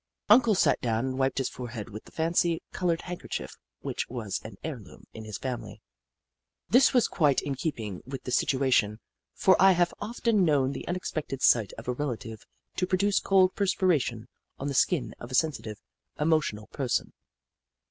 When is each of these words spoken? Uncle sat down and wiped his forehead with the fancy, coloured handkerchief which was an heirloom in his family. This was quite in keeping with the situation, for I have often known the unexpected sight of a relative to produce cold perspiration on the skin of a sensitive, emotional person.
Uncle 0.29 0.55
sat 0.55 0.81
down 0.81 1.05
and 1.05 1.19
wiped 1.19 1.37
his 1.37 1.47
forehead 1.47 1.91
with 1.91 2.05
the 2.05 2.11
fancy, 2.11 2.63
coloured 2.73 3.01
handkerchief 3.03 3.55
which 3.81 4.09
was 4.09 4.41
an 4.43 4.55
heirloom 4.63 5.03
in 5.13 5.25
his 5.25 5.37
family. 5.37 5.79
This 6.67 6.91
was 6.91 7.07
quite 7.07 7.39
in 7.43 7.53
keeping 7.53 8.01
with 8.03 8.23
the 8.23 8.31
situation, 8.31 8.99
for 9.35 9.55
I 9.61 9.73
have 9.73 9.93
often 9.99 10.43
known 10.43 10.71
the 10.71 10.87
unexpected 10.87 11.43
sight 11.43 11.71
of 11.73 11.87
a 11.87 11.93
relative 11.93 12.47
to 12.77 12.87
produce 12.87 13.19
cold 13.19 13.53
perspiration 13.53 14.27
on 14.57 14.67
the 14.69 14.73
skin 14.73 15.13
of 15.19 15.29
a 15.29 15.35
sensitive, 15.35 15.77
emotional 16.19 16.65
person. 16.65 17.13